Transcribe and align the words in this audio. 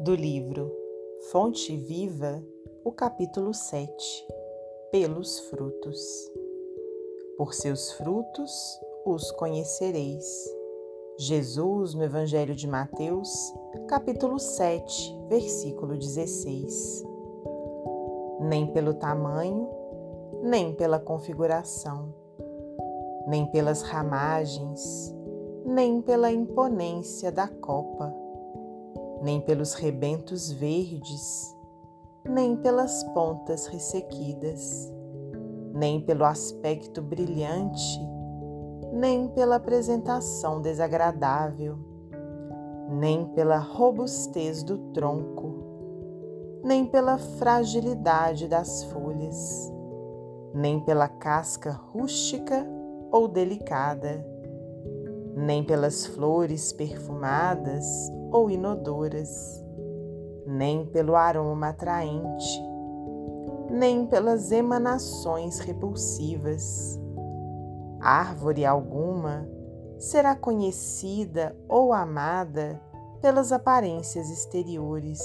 Do 0.00 0.14
livro 0.14 0.72
Fonte 1.32 1.76
Viva, 1.76 2.40
o 2.84 2.92
capítulo 2.92 3.52
7 3.52 3.92
Pelos 4.92 5.40
frutos. 5.50 5.98
Por 7.36 7.52
seus 7.52 7.90
frutos 7.94 8.80
os 9.04 9.32
conhecereis. 9.32 10.24
Jesus, 11.18 11.94
no 11.94 12.04
Evangelho 12.04 12.54
de 12.54 12.68
Mateus, 12.68 13.52
capítulo 13.88 14.38
7, 14.38 15.18
versículo 15.28 15.96
16. 15.96 17.04
Nem 18.42 18.68
pelo 18.68 18.94
tamanho, 18.94 19.68
nem 20.44 20.72
pela 20.72 21.00
configuração, 21.00 22.14
nem 23.26 23.50
pelas 23.50 23.82
ramagens, 23.82 25.12
nem 25.64 26.00
pela 26.00 26.30
imponência 26.30 27.32
da 27.32 27.48
copa, 27.48 28.27
nem 29.22 29.40
pelos 29.40 29.74
rebentos 29.74 30.50
verdes, 30.50 31.56
nem 32.24 32.56
pelas 32.56 33.02
pontas 33.14 33.66
ressequidas, 33.66 34.92
nem 35.72 36.00
pelo 36.00 36.24
aspecto 36.24 37.02
brilhante, 37.02 38.00
nem 38.92 39.28
pela 39.28 39.56
apresentação 39.56 40.60
desagradável, 40.60 41.78
nem 42.90 43.26
pela 43.34 43.58
robustez 43.58 44.62
do 44.62 44.78
tronco, 44.92 46.60
nem 46.64 46.86
pela 46.86 47.18
fragilidade 47.18 48.48
das 48.48 48.84
folhas, 48.84 49.72
nem 50.54 50.80
pela 50.80 51.08
casca 51.08 51.70
rústica 51.70 52.66
ou 53.10 53.28
delicada 53.28 54.24
nem 55.38 55.62
pelas 55.62 56.04
flores 56.04 56.72
perfumadas 56.72 57.86
ou 58.30 58.50
inodoras, 58.50 59.64
nem 60.46 60.86
pelo 60.86 61.16
aroma 61.16 61.68
atraente, 61.68 62.62
nem 63.70 64.06
pelas 64.06 64.50
emanações 64.50 65.58
repulsivas. 65.58 66.98
Árvore 68.00 68.64
alguma 68.64 69.48
será 69.98 70.34
conhecida 70.36 71.56
ou 71.68 71.92
amada 71.92 72.80
pelas 73.20 73.50
aparências 73.52 74.30
exteriores, 74.30 75.20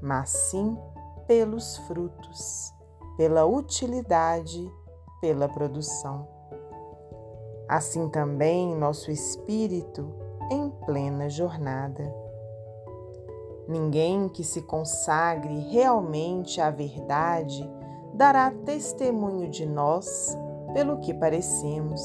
mas 0.00 0.30
sim 0.30 0.76
pelos 1.26 1.76
frutos, 1.88 2.72
pela 3.16 3.44
utilidade, 3.44 4.70
pela 5.20 5.48
produção 5.48 6.40
assim 7.70 8.08
também 8.08 8.74
nosso 8.74 9.12
espírito 9.12 10.12
em 10.50 10.68
plena 10.84 11.28
jornada. 11.28 12.12
Ninguém 13.68 14.28
que 14.28 14.42
se 14.42 14.62
consagre 14.62 15.58
realmente 15.70 16.60
à 16.60 16.70
verdade 16.70 17.68
dará 18.12 18.50
testemunho 18.50 19.48
de 19.48 19.64
nós 19.64 20.36
pelo 20.74 20.98
que 20.98 21.14
parecemos, 21.14 22.02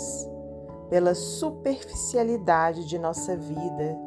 pela 0.89 1.15
superficialidade 1.15 2.85
de 2.85 2.99
nossa 2.99 3.35
vida, 3.35 3.97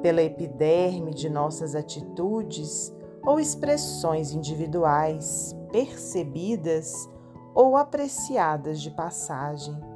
pela 0.00 0.22
epiderme 0.22 1.12
de 1.12 1.28
nossas 1.28 1.74
atitudes 1.74 2.92
ou 3.26 3.38
expressões 3.38 4.32
individuais, 4.32 5.54
percebidas 5.70 7.08
ou 7.54 7.76
apreciadas 7.76 8.80
de 8.80 8.90
passagem 8.90 9.90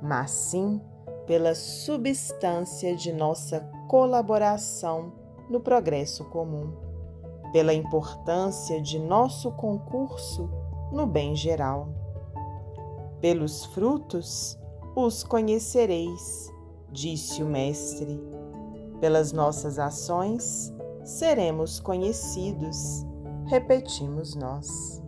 mas 0.00 0.30
sim 0.30 0.80
pela 1.26 1.54
substância 1.54 2.94
de 2.94 3.12
nossa 3.12 3.60
colaboração 3.88 5.12
no 5.48 5.60
progresso 5.60 6.24
comum, 6.26 6.72
pela 7.52 7.74
importância 7.74 8.80
de 8.80 8.98
nosso 8.98 9.50
concurso 9.52 10.50
no 10.92 11.06
bem 11.06 11.34
geral. 11.34 11.88
Pelos 13.20 13.64
frutos 13.66 14.58
os 14.96 15.22
conhecereis, 15.22 16.52
disse 16.90 17.42
o 17.42 17.46
Mestre. 17.46 18.20
Pelas 19.00 19.32
nossas 19.32 19.78
ações 19.78 20.72
seremos 21.04 21.80
conhecidos, 21.80 23.06
repetimos 23.46 24.34
nós. 24.34 25.02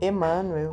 Emmanuel 0.00 0.72